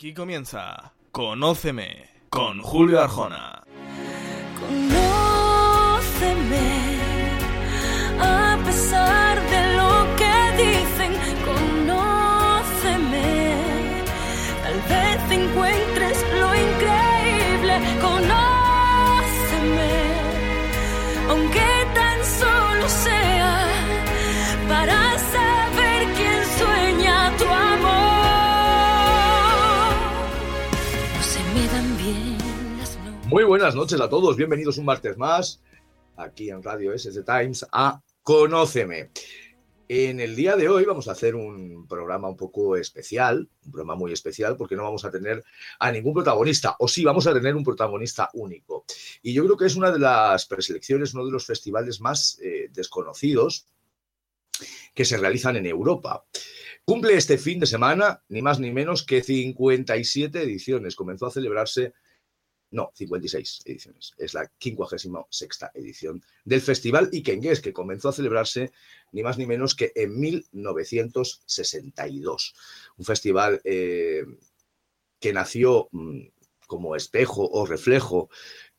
[0.00, 3.62] Aquí comienza Conóceme con Julio Arjona.
[4.58, 5.00] Conóceme
[8.18, 11.12] a pesar de lo que dicen.
[11.44, 13.20] Conóceme.
[14.62, 15.99] Tal vez encuentres
[33.30, 35.62] Muy buenas noches a todos, bienvenidos un martes más
[36.16, 39.12] aquí en Radio SS Times a Conóceme.
[39.86, 43.94] En el día de hoy vamos a hacer un programa un poco especial, un programa
[43.94, 45.44] muy especial porque no vamos a tener
[45.78, 48.84] a ningún protagonista, o sí vamos a tener un protagonista único.
[49.22, 52.68] Y yo creo que es una de las preselecciones, uno de los festivales más eh,
[52.72, 53.68] desconocidos
[54.92, 56.24] que se realizan en Europa.
[56.84, 60.96] Cumple este fin de semana ni más ni menos que 57 ediciones.
[60.96, 61.94] Comenzó a celebrarse
[62.70, 64.12] no, 56 ediciones.
[64.16, 65.12] Es la 56
[65.74, 68.70] edición del Festival Ikengués, que comenzó a celebrarse
[69.12, 72.54] ni más ni menos que en 1962.
[72.96, 74.24] Un festival eh,
[75.18, 76.20] que nació mm,
[76.66, 78.28] como espejo o reflejo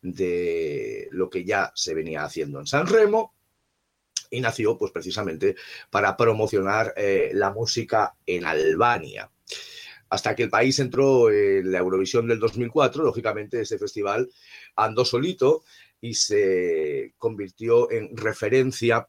[0.02, 3.36] de lo que ya se venía haciendo en San Remo
[4.30, 5.58] y nació pues precisamente
[5.90, 9.30] para promocionar eh, la música en Albania
[10.12, 14.30] hasta que el país entró en la Eurovisión del 2004, lógicamente ese festival
[14.76, 15.64] andó solito
[16.02, 19.08] y se convirtió en referencia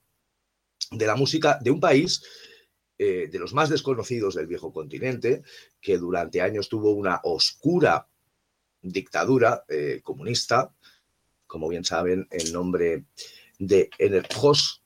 [0.93, 2.23] de la música de un país
[2.99, 5.43] eh, de los más desconocidos del viejo continente,
[5.81, 8.07] que durante años tuvo una oscura
[8.81, 10.73] dictadura eh, comunista,
[11.49, 13.07] como bien saben, en nombre
[13.59, 14.82] de Enerjos,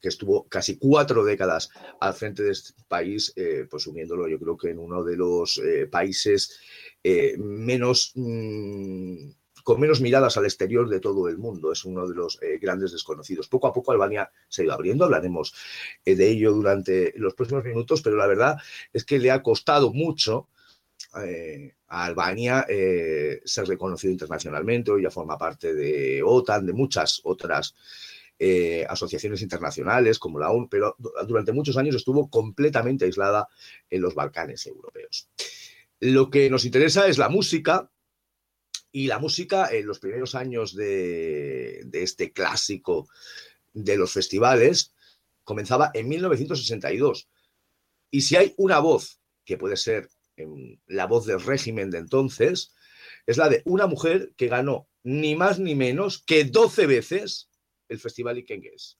[0.00, 1.70] Que estuvo casi cuatro décadas
[2.00, 5.58] al frente de este país, eh, pues sumiéndolo yo creo que en uno de los
[5.58, 6.60] eh, países
[7.02, 9.30] eh, menos, mm,
[9.62, 11.72] con menos miradas al exterior de todo el mundo.
[11.72, 13.48] Es uno de los grandes desconocidos.
[13.48, 15.54] Poco a poco Albania se ha ido abriendo, hablaremos
[16.04, 18.58] de ello durante los próximos minutos, pero la verdad
[18.92, 20.48] es que le ha costado mucho
[21.14, 27.74] a Albania ser reconocido internacionalmente, hoy ya forma parte de OTAN, de muchas otras
[28.46, 33.48] eh, asociaciones internacionales como la ONU, pero du- durante muchos años estuvo completamente aislada
[33.88, 35.28] en los Balcanes europeos.
[36.00, 37.90] Lo que nos interesa es la música,
[38.92, 43.08] y la música en los primeros años de, de este clásico
[43.72, 44.92] de los festivales
[45.42, 47.28] comenzaba en 1962.
[48.10, 52.72] Y si hay una voz que puede ser em, la voz del régimen de entonces,
[53.26, 57.48] es la de una mujer que ganó ni más ni menos que 12 veces
[57.94, 58.98] el Festival Ikengues.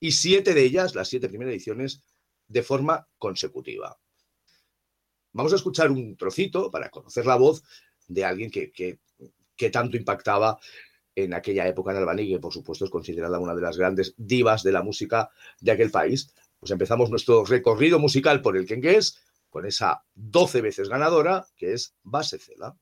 [0.00, 2.02] Y siete de ellas, las siete primeras ediciones,
[2.48, 3.98] de forma consecutiva.
[5.32, 7.62] Vamos a escuchar un trocito para conocer la voz
[8.08, 8.98] de alguien que, que,
[9.56, 10.58] que tanto impactaba
[11.14, 14.14] en aquella época en Albania y que por supuesto es considerada una de las grandes
[14.16, 15.30] divas de la música
[15.60, 16.34] de aquel país.
[16.58, 21.94] Pues empezamos nuestro recorrido musical por el Kengues con esa 12 veces ganadora que es
[22.02, 22.76] Basecela.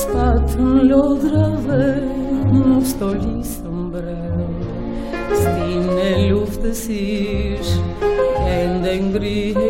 [0.00, 2.02] Σπάτουν λόδραβε
[2.50, 4.30] μου στολή σομπρέ
[5.40, 7.66] Στην ελούφτε σύρ
[8.48, 9.66] εν δεν γρήγορα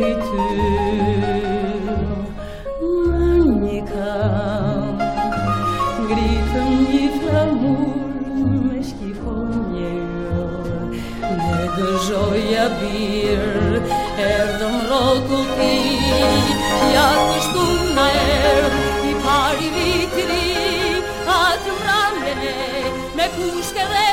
[3.07, 4.15] Μάνικα
[6.09, 7.77] γρήγορα γύφρα μου
[8.69, 10.51] με σκυφόν γελιό
[11.21, 13.81] Νέγκα ζωιά μπήρ
[14.39, 15.75] έρδον ρόκο τι
[16.91, 17.11] για
[17.53, 17.76] του
[23.57, 24.06] Me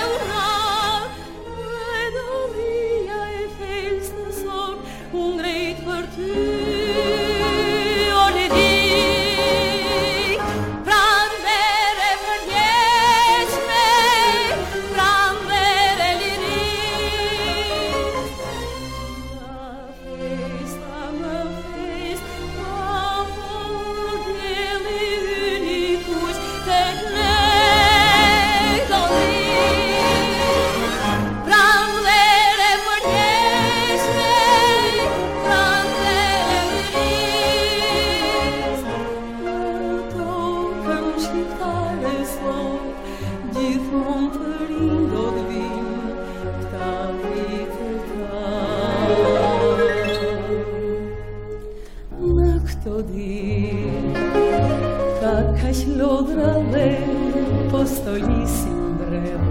[55.74, 59.42] Аж лодра posto по столі сімбрем,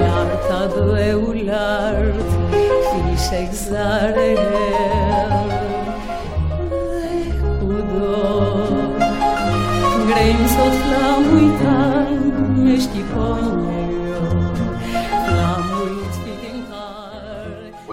[0.00, 2.30] Ларта дле улярт,
[2.90, 5.03] фішек зарем.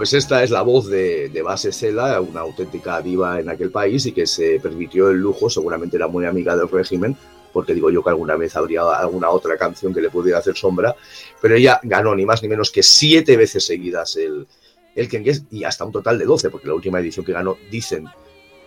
[0.02, 4.10] Pues esta es la voz de, Base Sela, una auténtica diva en aquel país y
[4.10, 7.16] que se permitió el lujo, seguramente era muy amiga del régimen,
[7.52, 10.96] porque digo yo que alguna vez habría alguna otra canción que le pudiera hacer sombra,
[11.40, 14.48] pero ella ganó ni más ni menos que siete veces seguidas el,
[14.96, 18.08] el Kengues y hasta un total de 12, porque la última edición que ganó dicen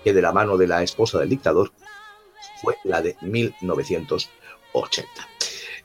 [0.05, 1.69] que de la mano de la esposa del dictador
[2.61, 5.09] fue la de 1980.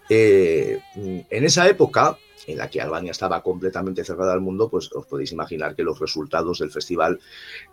[0.08, 2.16] Eh, en esa época,
[2.52, 5.98] en la que Albania estaba completamente cerrada al mundo, pues os podéis imaginar que los
[5.98, 7.20] resultados del festival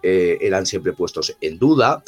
[0.01, 2.03] eh, eran siempre puestos en duda,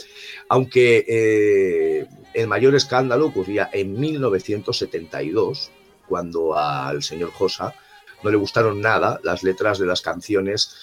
[0.48, 5.71] aunque eh, el mayor escándalo ocurría en 1972,
[6.07, 7.75] cuando al señor Josa
[8.24, 10.75] no le gustaron nada las letras de las canciones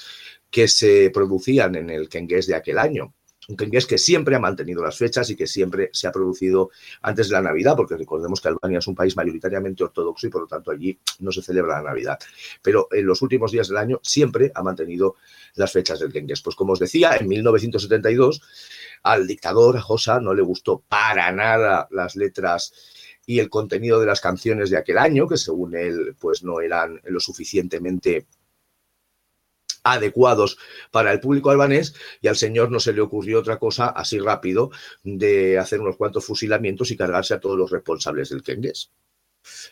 [0.51, 3.13] que se producían en el Kengués de aquel año.
[3.49, 6.71] Un Kengués que siempre ha mantenido las fechas y que siempre se ha producido
[7.03, 10.43] antes de la Navidad, porque recordemos que Albania es un país mayoritariamente ortodoxo y por
[10.43, 12.19] lo tanto allí no se celebra la Navidad.
[12.61, 15.17] Pero en los últimos días del año siempre ha mantenido
[15.55, 16.43] las fechas del Kengués.
[16.43, 18.43] Pues como os decía, en 1972
[19.03, 22.73] al dictador Josa no le gustó para nada las letras
[23.27, 27.01] y el contenido de las canciones de aquel año, que según él pues no eran
[27.05, 28.27] lo suficientemente
[29.93, 30.59] adecuados
[30.91, 34.71] para el público albanés y al señor no se le ocurrió otra cosa así rápido
[35.03, 38.91] de hacer unos cuantos fusilamientos y cargarse a todos los responsables del Kengués.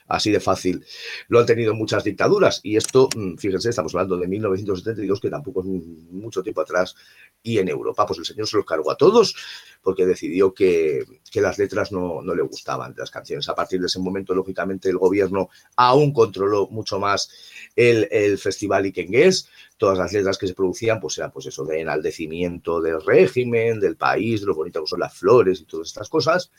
[0.06, 0.84] Así de fácil.
[1.28, 5.60] Lo han tenido muchas dictaduras y esto, mm, fíjense, estamos hablando de 1972, que tampoco
[5.60, 6.94] es mucho tiempo atrás,
[7.42, 9.36] y en Europa, pues el señor se los cargó a todos
[9.82, 13.46] porque decidió que, que las letras no, no, le gustaban de las canciones.
[13.50, 17.30] A partir de ese momento, lógicamente, el gobierno aún controló mucho más
[17.76, 19.48] el, el festival Ikengués.
[19.76, 23.96] Todas las letras que se producían, pues eran pues eso, de enaldecimiento del régimen, del
[23.96, 26.50] país, de lo bonito que son las flores y todas estas cosas.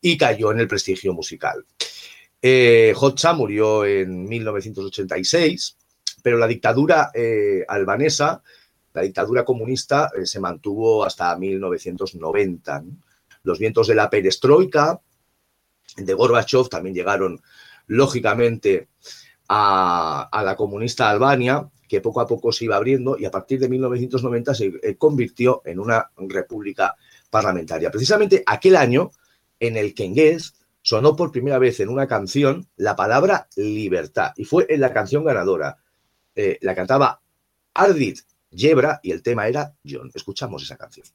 [0.00, 1.66] Y cayó en el prestigio musical.
[2.40, 2.94] Eh,
[3.34, 5.76] murió en 1986,
[6.22, 8.42] pero la dictadura eh, albanesa,
[8.94, 12.80] la dictadura comunista, eh, se mantuvo hasta 1990.
[12.80, 12.96] ¿no?
[13.42, 15.00] Los vientos de la perestroika,
[15.96, 17.40] de Gorbachev, también llegaron,
[17.86, 18.88] lógicamente,
[19.48, 23.68] a, la comunista Albania, que poco a poco se iba abriendo y a partir de
[23.68, 26.94] 1990 se eh, convirtió en una república
[27.30, 27.90] parlamentaria.
[27.90, 29.10] Precisamente aquel año
[29.58, 30.54] en el Kengués
[30.88, 35.22] sonó por primera vez en una canción la palabra libertad y fue en la canción
[35.22, 35.76] ganadora.
[36.34, 37.20] Eh, la cantaba
[37.74, 40.10] Ardit Yebra y el tema era John.
[40.14, 41.06] Escuchamos esa canción.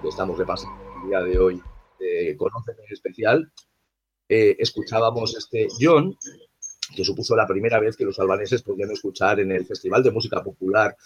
[0.00, 1.62] Que es, que estamos repasando el día de hoy,
[2.00, 3.52] eh, Conóceme en especial,
[4.28, 6.16] eh, escuchábamos este John,
[6.94, 10.42] que supuso la primera vez que los albaneses podían escuchar en el Festival de Música
[10.42, 10.96] Popular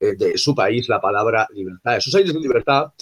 [0.00, 1.96] eh, de su país la palabra libertad.
[1.96, 2.92] Esos años de libertad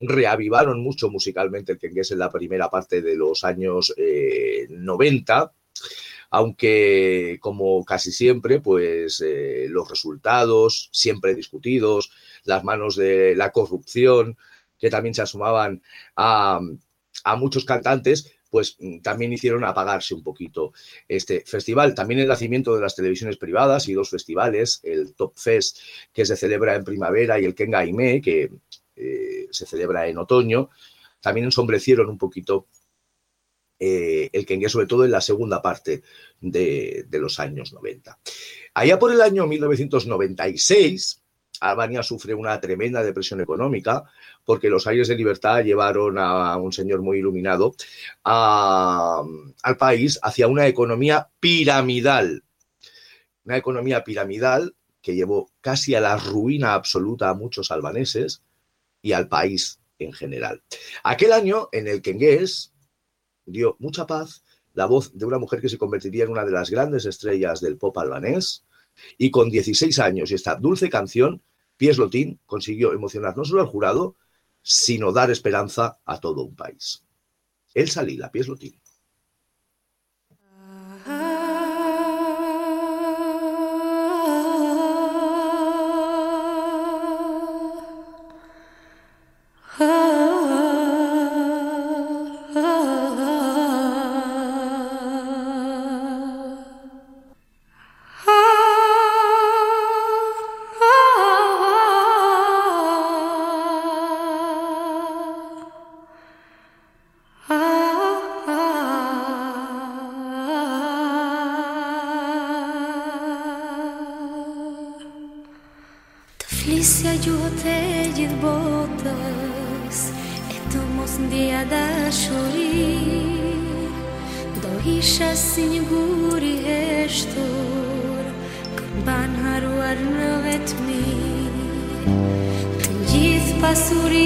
[0.00, 5.52] reavivaron mucho musicalmente el quengués en la primera parte de los años eh, 90,
[6.30, 12.10] aunque como casi siempre, pues eh, los resultados siempre discutidos,
[12.44, 14.36] las manos de la corrupción
[14.78, 15.82] que también se asomaban
[16.16, 16.60] a,
[17.38, 20.72] muchos cantantes, pues mm, también hicieron apagarse un poquito
[21.08, 21.94] este festival.
[21.94, 25.78] También el nacimiento de las televisiones privadas y dos festivales, el Top Fest,
[26.12, 28.50] que se celebra en primavera, y el Kenga Aime, que
[28.96, 30.70] eh, se celebra en otoño,
[31.20, 32.68] también ensombrecieron un poquito
[33.78, 36.02] eh, el Kengue, sobre todo en la segunda parte
[36.40, 38.18] de, de los años 90.
[38.74, 41.22] Allá por el año 1996,
[41.60, 44.04] Albania sufre una tremenda depresión económica
[44.44, 47.74] porque los aires de libertad llevaron a un señor muy iluminado
[48.24, 52.44] al país hacia una economía piramidal.
[53.44, 58.42] Una economía piramidal que llevó casi a la ruina absoluta a muchos albaneses
[59.02, 60.62] y al país en general.
[61.04, 62.72] Aquel año en el que Engués
[63.44, 64.42] dio mucha paz
[64.74, 67.78] la voz de una mujer que se convertiría en una de las grandes estrellas del
[67.78, 68.65] pop albanés
[69.18, 71.42] y con 16 años y esta dulce canción,
[71.76, 74.16] Pies Lotín consiguió emocionar no solo al jurado,
[74.62, 77.04] sino dar esperanza a todo un país.
[77.74, 78.80] El Salila, Pies Lotín.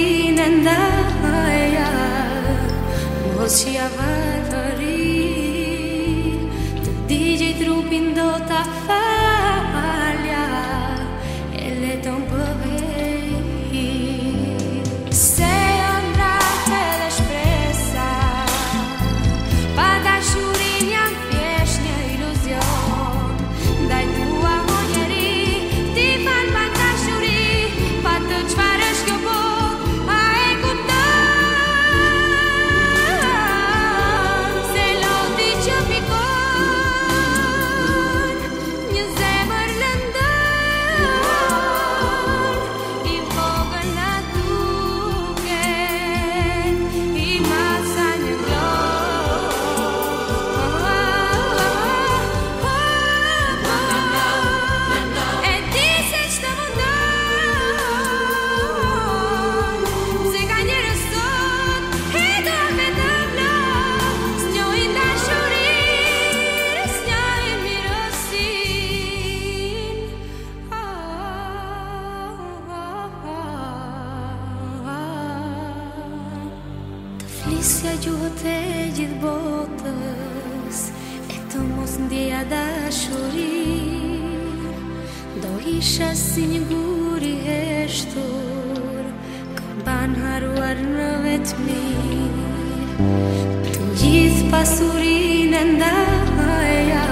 [0.01, 1.89] inen daia,
[3.35, 4.60] mosiavada.
[85.81, 89.07] Isha si një guri heshtur
[89.57, 91.79] Këmban haruar në vetëmi
[93.71, 97.03] Të gjithë pasurin e ndaja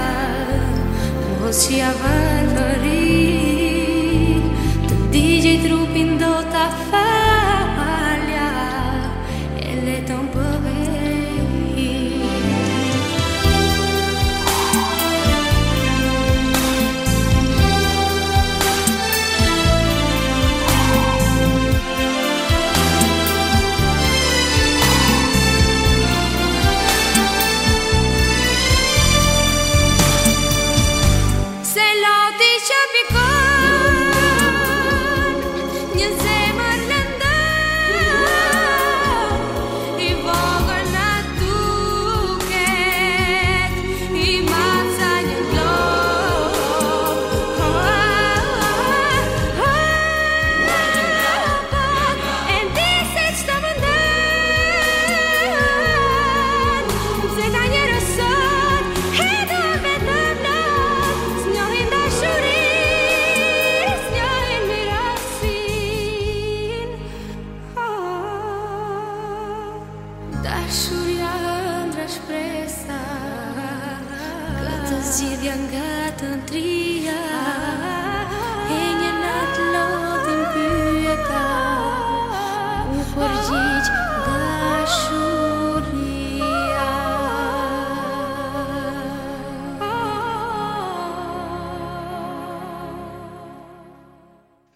[1.42, 3.04] Mos që ja valëri
[4.86, 7.09] Të digje trupin do ta falja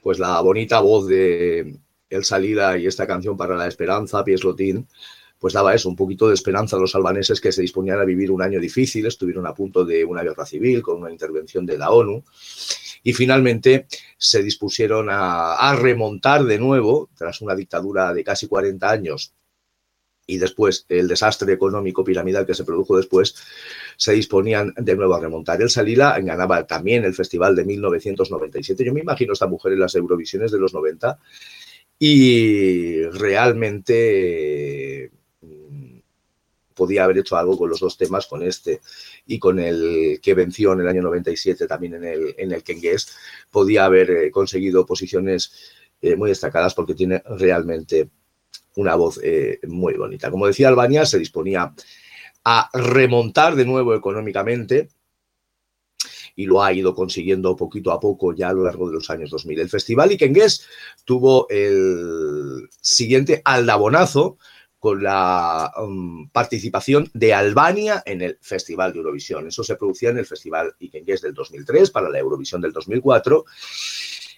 [0.03, 1.79] Pues la bonita voz de
[2.11, 4.88] El Salida y esta canción para la esperanza, Pies Lotín,
[5.44, 8.30] pues daba eso, un poquito de esperanza a los albaneses que se disponían a vivir
[8.30, 11.90] un año difícil, estuvieron a punto de una guerra civil con una intervención de la
[11.90, 12.24] ONU
[13.02, 19.35] y finalmente se dispusieron a, remontar de nuevo, tras una dictadura de casi 40 años
[20.26, 23.35] y después el desastre económico piramidal que se produjo después,
[23.98, 25.61] se disponían de nuevo a remontar.
[25.61, 28.83] El Salila ganaba también el festival de 1997.
[28.83, 31.18] Yo me imagino esta mujer en las Eurovisiones de los 90
[31.98, 35.11] y realmente
[36.74, 38.80] podía haber hecho algo con los dos temas, con este
[39.26, 43.14] y con el que venció en el año 97 también en el, en el Kengues,
[43.50, 45.52] podía haber eh, conseguido posiciones
[46.02, 48.10] eh, muy destacadas porque tiene realmente
[48.76, 50.30] una voz eh, muy bonita.
[50.30, 51.72] Como decía Albania, se disponía
[52.44, 54.88] a remontar de nuevo económicamente
[56.37, 59.30] y lo ha ido consiguiendo poquito a poco ya a lo largo de los años
[59.30, 59.60] 2000.
[59.60, 60.66] El Festival Ikengues
[61.04, 64.38] tuvo el siguiente aldabonazo
[64.85, 69.49] con la um, participación de Albania en el Festival de Eurovisión.
[69.49, 73.47] Eso se producía en el Festival Ikengues del 2003 para la Eurovisión del 2004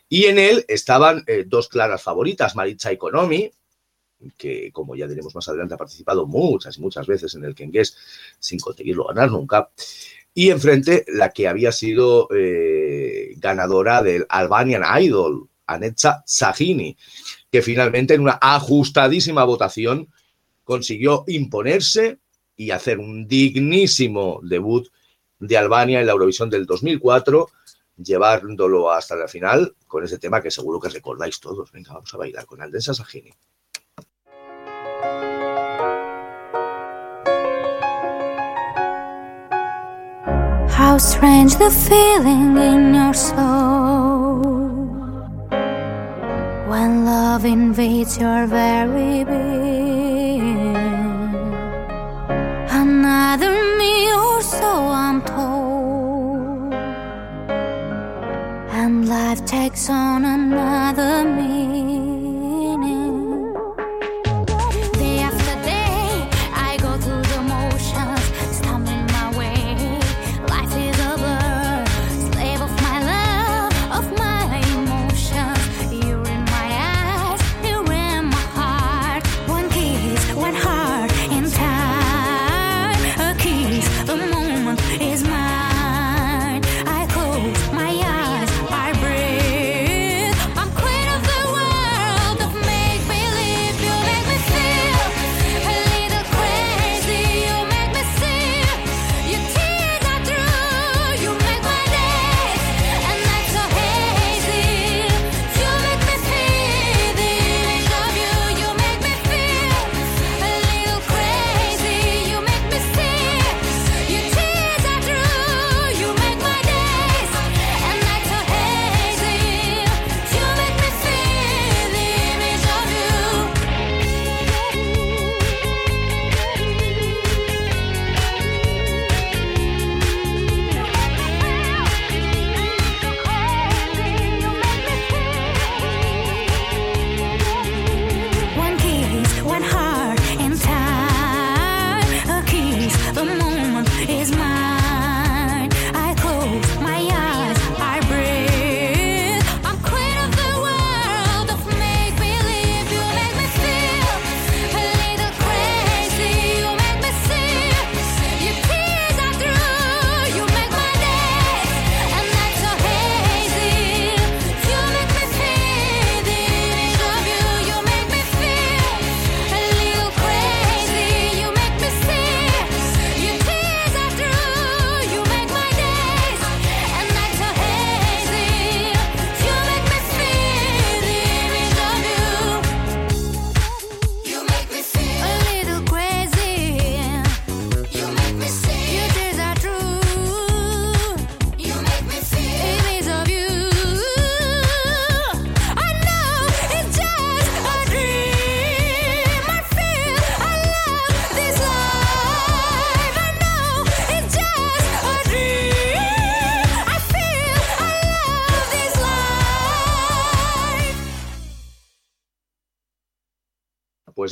[0.09, 3.51] y en él estaban eh, dos claras favoritas, Maritza Economy,
[4.39, 7.97] que como ya diremos más adelante ha participado muchas y muchas veces en el Kengues
[8.39, 9.71] sin conseguirlo ganar nunca,
[10.33, 16.97] y enfrente la que había sido eh, ganadora del Albanian Idol, Anetza Sahini,
[17.51, 20.09] que finalmente en una ajustadísima votación
[20.67, 22.19] consiguió imponerse
[22.57, 24.89] y hacer un dignísimo debut
[25.39, 27.49] de Albania en la Eurovisión del 2004,
[27.97, 31.71] llevándolo hasta la final con ese tema que seguro que recordáis todos.
[31.71, 33.31] Venga, vamos a bailar con Alden Sasajini.
[40.77, 44.41] How strange the feeling in your soul
[46.69, 49.96] when love invades your very being.
[53.37, 54.72] Another me, or so
[55.05, 56.72] I'm told,
[58.72, 61.96] and life takes on another meaning.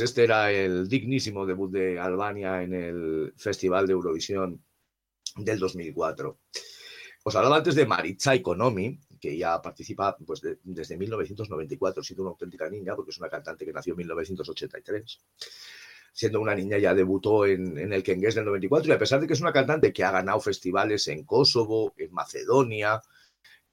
[0.04, 4.62] Este era el dignísimo debut de Albania en el Festival de Eurovisión
[5.36, 6.38] del 2004.
[7.24, 12.30] Os hablaba antes de Maritza Economi, que ya participa pues, de- desde 1994, siendo una
[12.32, 15.20] auténtica niña, porque es una cantante que nació en 1983.
[16.12, 19.32] Siendo una niña ya debutó en, el Kengues del 94 y a pesar de que
[19.32, 23.00] es una cantante que ha ganado festivales en Kosovo, en Macedonia,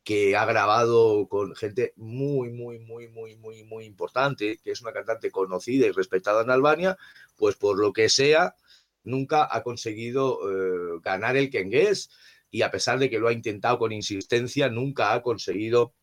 [0.03, 4.93] que ha grabado con gente muy, muy, muy, muy, muy, muy importante, que es una
[4.93, 6.97] cantante conocida y respetada en Albania,
[7.35, 8.55] pues por lo que sea,
[9.03, 12.09] nunca ha conseguido eh, ganar el Kengues
[12.49, 15.93] y a pesar de que lo ha intentado con insistencia, nunca ha conseguido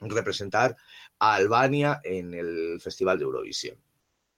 [0.00, 0.76] representar
[1.18, 3.76] a Albania en el Festival de Eurovisión.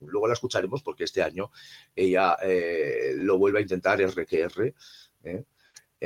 [0.01, 1.51] Luego la escucharemos porque este año
[1.95, 4.75] ella eh, lo vuelve a intentar RQR.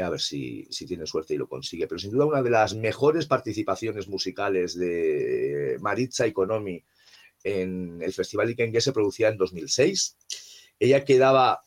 [0.02, 1.86] A ver si, tiene suerte y lo consigue.
[1.86, 6.82] Pero sin duda una de las mejores participaciones musicales de Maritza Economi
[7.44, 10.16] en el Festival Ikengue se producía en 2006.
[10.78, 11.62] Ella quedaba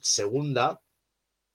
[0.00, 0.80] segunda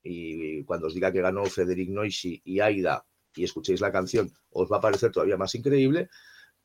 [0.03, 3.05] y cuando os diga que ganó Frederic Noishi y Aida
[3.36, 6.10] y escuchéis la canción os va a parecer todavía más increíble,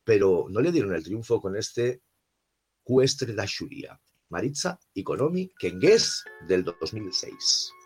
[0.03, 2.01] pero no le dieron el triunfo con este
[2.83, 4.01] Cuestre da Shuria.
[4.31, 7.84] Maritza Economi Kengues del 2006.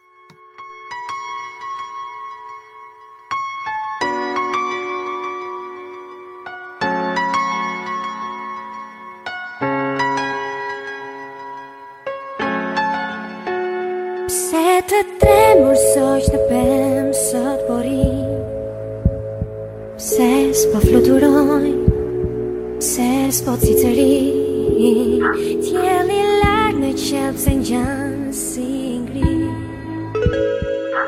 [20.58, 21.66] S'po fluturoj
[22.78, 24.16] Pse s'po cicëri.
[25.62, 28.66] Tjeli lartë në qelë pse ngjanë si
[29.04, 29.36] ngri.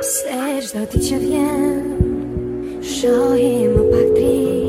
[0.03, 1.85] Pse çdo ti që vjen
[2.95, 4.60] Shohi më pak trit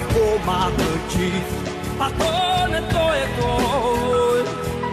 [0.00, 1.46] comandantes
[1.98, 4.44] Patone toetoi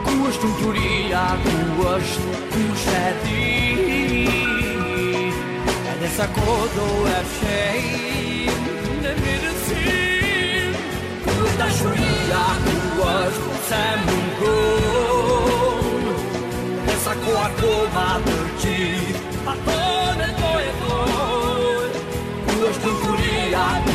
[0.04, 2.08] Custum juria duas
[2.52, 3.78] Custedi
[5.88, 10.74] É dessa codo é cheio é De medicin
[11.24, 13.34] Custa juria duas
[13.68, 14.56] Semungo
[16.80, 19.16] é Dessa coa comandantes
[19.46, 21.88] Patone toetoi
[22.48, 23.95] Custum juria duas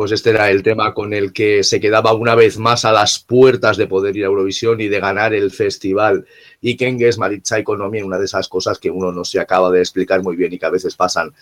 [0.00, 3.18] Pues este era el tema con el que se quedaba una vez más a las
[3.18, 6.24] puertas de poder ir a Eurovisión y de ganar el festival.
[6.62, 10.22] Y Kengues, Maritza Economía, una de esas cosas que uno no se acaba de explicar
[10.22, 11.34] muy bien y que a veces pasan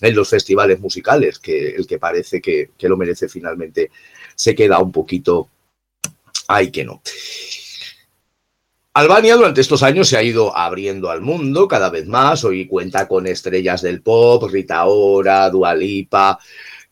[0.00, 3.90] en los festivales musicales, que el que parece que, que lo merece finalmente
[4.34, 5.50] se queda un poquito
[6.48, 7.02] ay que no.
[8.94, 12.44] Albania durante estos años se ha ido abriendo al mundo cada vez más.
[12.44, 16.38] Hoy cuenta con estrellas del pop, Rita Ora, Dua Lipa.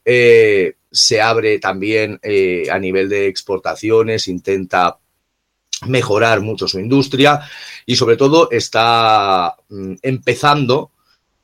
[0.05, 4.99] Eh, se abre también eh, a nivel de exportaciones, intenta
[5.89, 7.41] mejorar mucho su industria
[7.85, 10.93] y sobre todo está mm, empezando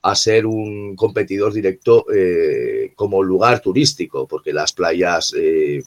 [0.03, 5.83] a ser un competidor directo eh, como lugar turístico, porque las playas eh,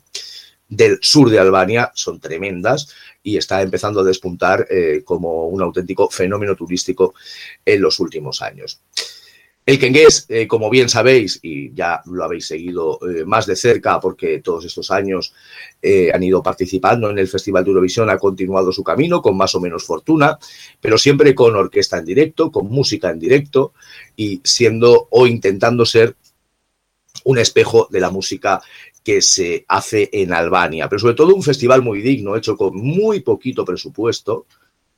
[0.68, 2.90] del sur de Albania son tremendas
[3.24, 4.68] y está empezando a despuntar
[5.06, 7.14] como un auténtico fenómeno turístico
[7.66, 8.82] en los últimos años.
[9.66, 13.98] El Kengués, eh, como bien sabéis, y ya lo habéis seguido eh, más de cerca
[14.02, 15.34] porque todos estos años
[15.82, 19.56] eh, han ido participando en el Festival de Eurovisión, ha continuado su camino con más
[19.56, 20.38] o menos fortuna,
[20.82, 23.74] pero siempre con orquesta en directo, con música en directo
[24.18, 26.18] y siendo o intentando ser
[27.24, 28.62] un espejo de la música
[29.02, 33.22] que se hace en Albania, pero sobre todo un festival muy digno, hecho con muy
[33.22, 34.46] poquito presupuesto,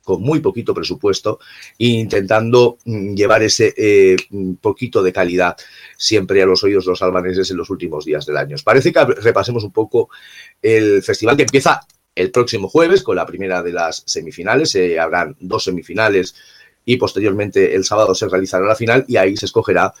[0.06, 1.40] con muy poquito presupuesto,
[1.76, 5.56] e intentando mm, llevar ese eh, mm, poquito de calidad
[5.96, 8.56] siempre a los oídos de los albaneses en los últimos días del año.
[8.64, 10.08] Parece que repasemos un poco
[10.62, 11.80] el festival que empieza
[12.14, 14.76] el próximo jueves con la primera de las semifinales.
[14.76, 16.36] Eh, habrán dos semifinales
[16.84, 19.92] y posteriormente el sábado se realizará la final y ahí se escogerá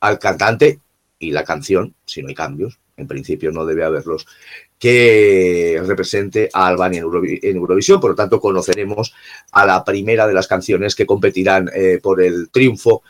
[0.00, 0.80] al cantante
[1.20, 4.26] y la canción, si no hay cambios, en principio no debe haberlos,
[4.78, 8.00] que represente a Albania en, Eurovi- en Eurovisión.
[8.00, 9.12] Por lo tanto, conoceremos
[9.52, 13.02] a la primera de las canciones que competirán eh, por el triunfo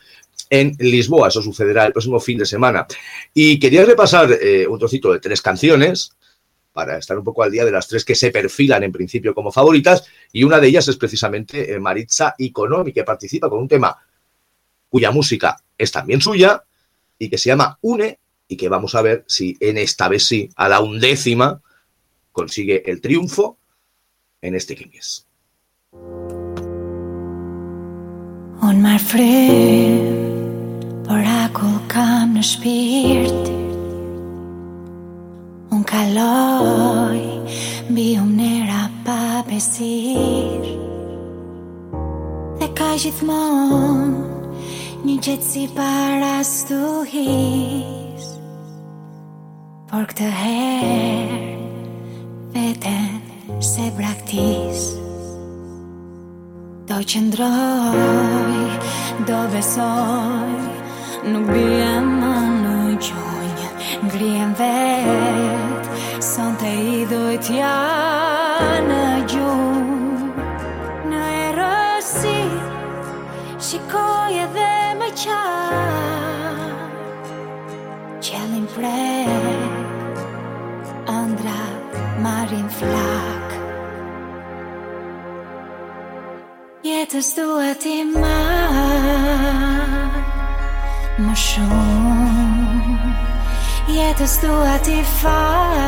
[0.49, 1.29] en Lisboa.
[1.29, 2.87] Eso sucederá el próximo fin de semana.
[3.35, 6.13] Y quería repasar eh, un trocito de tres canciones
[6.73, 9.53] para estar un poco al día de las tres que se perfilan en principio como
[9.53, 10.05] favoritas.
[10.33, 13.95] Y una de ellas es precisamente eh, Maritza Economi, que participa con un tema
[14.89, 16.65] cuya música es también suya
[17.19, 18.19] y que se llama Une
[18.49, 21.61] y que vamos a ver si en esta vez sí, a la undécima,
[22.33, 23.59] consigue el triunfo
[24.41, 25.29] en este Kings.
[28.89, 30.15] Marë frymë,
[31.07, 33.51] por akull kam në shpirt
[35.77, 37.21] Unë kaloj,
[37.93, 40.67] mbi umnera pa besir
[42.59, 44.27] Dhe ka gjithmonë,
[45.05, 48.08] një gjëtësi para stuhis
[49.89, 51.37] Por këtë herë,
[52.53, 54.83] veten se braktis
[56.91, 58.67] Do qëndroj,
[59.31, 60.59] do besoj
[61.33, 63.71] Nuk bie më në gjunjë
[64.05, 65.89] Ngrijem vet
[66.27, 70.51] Son të idhujt janë në gjumë
[71.15, 72.41] Në erësi
[73.71, 76.29] Shikoj edhe më qartë
[78.29, 79.48] Qëllim prek
[81.39, 81.71] Ëndra
[82.19, 83.53] marin flak.
[86.83, 89.47] Jetës duhet i marr
[91.23, 92.97] Më shumë.
[93.95, 95.79] Jetës duhet i fal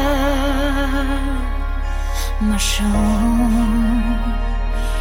[2.47, 3.67] Më shumë.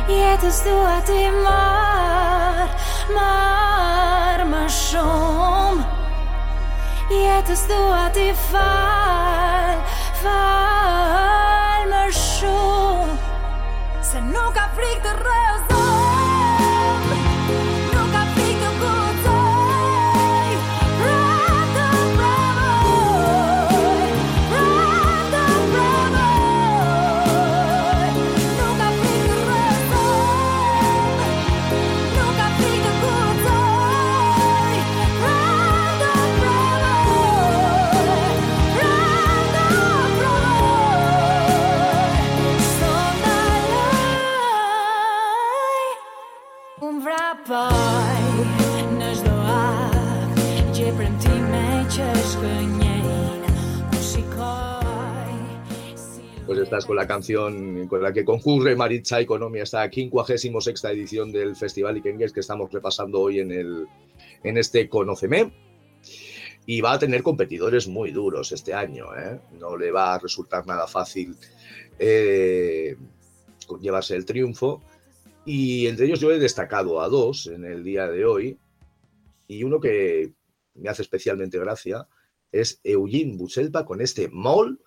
[0.09, 2.69] Jetës duhet i marr
[3.13, 5.83] Marr më shumë.
[7.13, 9.77] Jetës duhet i fal
[10.19, 13.17] Fal më shumë
[14.11, 15.68] Se nuk ka frikë të rrezon
[56.85, 62.31] con la canción con la que concurre Maritza Economia, esta 56 edición del Festival Ikengues
[62.31, 63.87] que estamos repasando hoy en, el,
[64.43, 65.51] en este Conóceme.
[66.67, 69.39] Y va a tener competidores muy duros este año, ¿eh?
[69.59, 71.35] No le va a resultar nada fácil
[71.97, 72.95] eh,
[73.81, 74.83] llevarse el triunfo.
[75.45, 78.59] Y entre ellos yo he destacado a dos en el día de hoy.
[79.47, 80.33] Y uno que
[80.75, 82.07] me hace especialmente gracia
[82.51, 84.79] es Eugene Buselpa con este Mol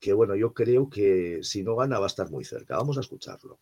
[0.00, 2.76] que bueno, yo creo que si no gana va a estar muy cerca.
[2.76, 3.60] Vamos a escucharlo.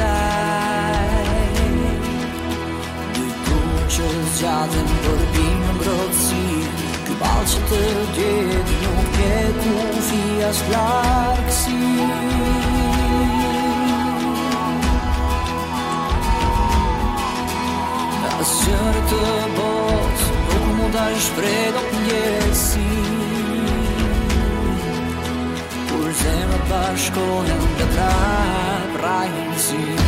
[0.00, 1.60] Saj
[3.14, 6.46] Dy punë që zgjatën për bimë mbrotësi
[7.06, 7.82] Ky balë që të
[8.16, 11.78] djeg nuk e kufi as larkësi
[18.40, 19.24] Asgjëre të
[19.56, 22.88] botë Nuk mund ta shpreh dot ndjesi
[25.90, 28.39] Kur zemrat bashkohen dhe prap
[29.20, 29.99] rajnë si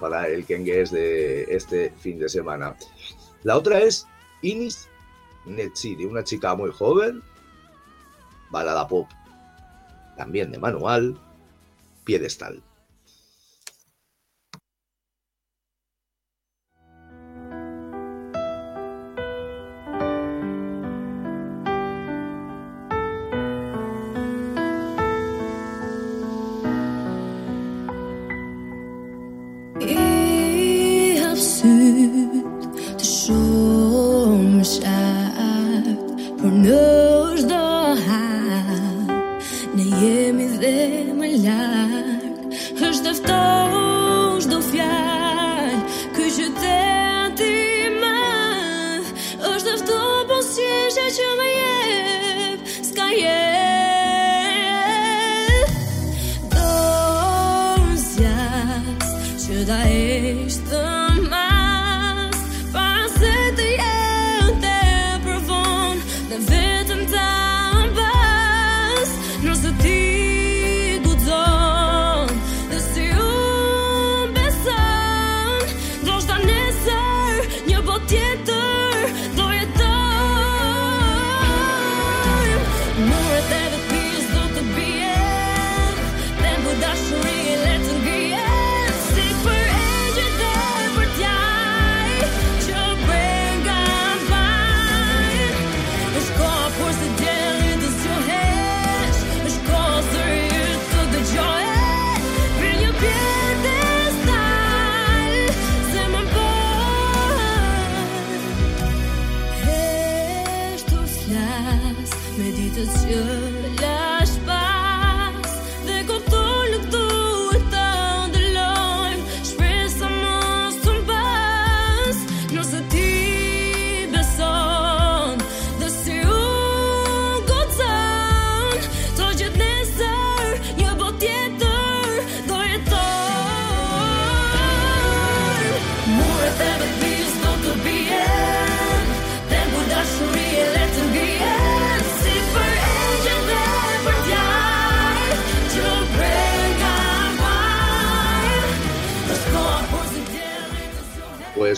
[0.00, 2.76] para el Kengues de este fin de semana.
[3.42, 4.06] La otra es
[4.42, 4.88] Inis
[5.46, 7.22] Netsiri, una chica muy joven,
[8.50, 9.08] balada pop,
[10.16, 11.18] también de manual,
[12.04, 12.62] piedestal.
[59.86, 61.03] estranha.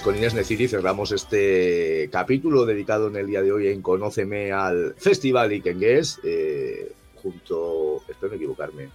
[0.02, 4.94] Con Inés Neciri cerramos este capítulo dedicado en el día de hoy en Conóceme al
[4.96, 8.90] Festival Ikengues, eh, junto, espero no equivocarme,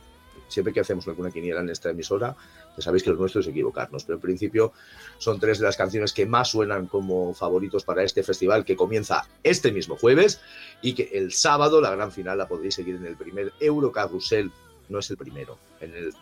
[0.47, 2.35] siempre que hacemos alguna quiniela en esta emisora,
[2.77, 4.73] ya sabéis que lo nuestro es equivocarnos, pero en principio
[5.17, 9.27] son tres de las canciones que más suenan como favoritos para este festival que comienza
[9.43, 10.39] este mismo jueves
[10.81, 14.51] y que el sábado, la gran final, la podréis seguir en el primer Eurocarrusel,
[14.89, 16.13] no es el primero, en el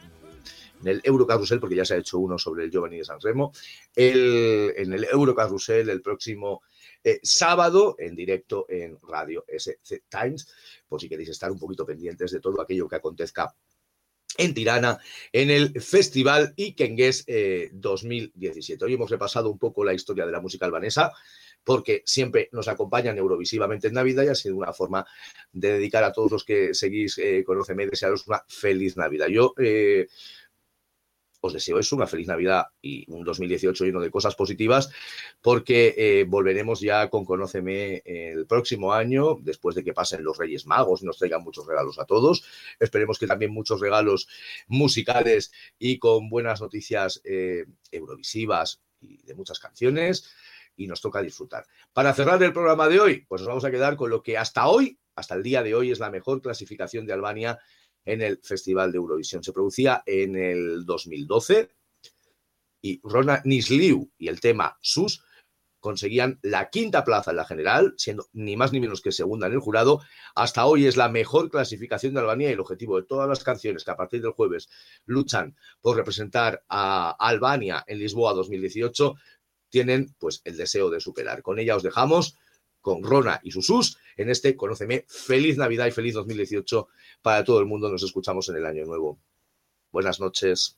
[0.82, 3.52] en el Eurocarrusel, porque ya se ha hecho uno sobre el Giovanni de San Remo,
[3.96, 6.62] el, en el Eurocarrusel el próximo
[7.04, 10.48] eh, sábado en directo en Radio SC Times,
[10.88, 13.54] por si queréis estar un poquito pendientes de todo aquello que acontezca
[14.38, 15.00] en Tirana
[15.34, 18.86] en el Festival Ikengues eh, 2017.
[18.86, 21.12] Hoy hemos repasado un poco la historia de la música albanesa
[21.64, 25.06] porque siempre nos acompañan eurovisivamente en Navidad y ha sido una forma
[25.52, 29.28] de dedicar a todos los que seguís eh, Conóceme, desearos una feliz Navidad.
[29.28, 30.08] Yo eh,
[31.42, 34.90] os deseo eso, una feliz Navidad y un 2018 lleno de cosas positivas,
[35.42, 40.66] porque eh, volveremos ya con Conóceme el próximo año, después de que pasen los Reyes
[40.66, 42.44] Magos y nos traigan muchos regalos a todos.
[42.80, 44.28] Esperemos que también muchos regalos
[44.68, 50.30] musicales y con buenas noticias eh, eurovisivas y de muchas canciones.
[50.76, 51.66] Y nos toca disfrutar.
[51.92, 54.68] Para cerrar el programa de hoy, pues nos vamos a quedar con lo que hasta
[54.68, 57.60] hoy, hasta el día de hoy, es la mejor clasificación de Albania
[58.06, 59.44] en el Festival de Eurovisión.
[59.44, 61.70] Se producía en el 2012
[62.82, 65.24] y Rona Nisliu y el tema Sus
[65.80, 69.54] conseguían la quinta plaza en la general, siendo ni más ni menos que segunda en
[69.54, 70.02] el jurado.
[70.36, 73.84] Hasta hoy es la mejor clasificación de Albania y el objetivo de todas las canciones
[73.84, 74.70] que a partir del jueves
[75.06, 79.16] luchan por representar a Albania en Lisboa 2018
[79.70, 81.42] tienen pues el deseo de superar.
[81.42, 82.38] Con ella os dejamos
[82.82, 85.06] con Rona y Susus en este Conóceme.
[85.08, 86.88] Feliz Navidad y feliz 2018
[87.22, 87.90] para todo el mundo.
[87.90, 89.20] Nos escuchamos en el año nuevo.
[89.92, 90.78] Buenas noches.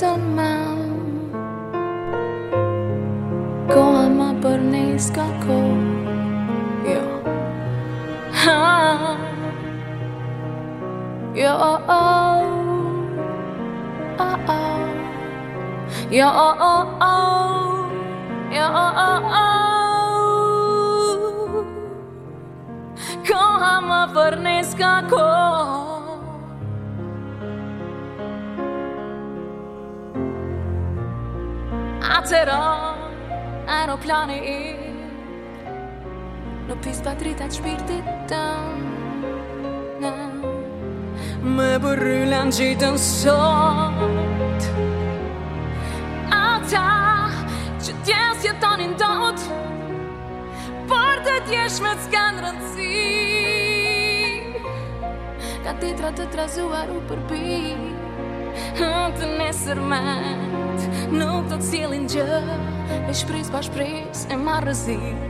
[0.00, 0.09] Në
[5.00, 5.80] place got cold.
[6.84, 7.06] Yeah.
[11.34, 12.42] Yo, oh, oh,
[14.18, 14.78] oh, oh.
[16.10, 17.16] Yo, oh, oh, oh.
[18.52, 19.56] Oh, oh, oh.
[23.24, 26.20] Kohama forneska cold.
[32.02, 32.98] Ateron,
[33.66, 34.79] aeroplanet
[36.70, 38.82] Në pis pa dritat shpirtit tëm.
[41.56, 44.68] Më bërryllan gjitën sot.
[46.30, 46.84] Ata
[47.82, 49.42] që t'jes jetonin dot
[50.86, 52.92] Por të t'jesh me t'skan rëndësi.
[55.66, 57.74] Ka tetra të trazuar u përpi
[59.18, 60.86] Të nesërmet
[61.18, 62.40] Nuk do t'sjelin gjë
[63.10, 65.29] E shpris pa shpris e marrëzi